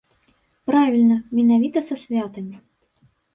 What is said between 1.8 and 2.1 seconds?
са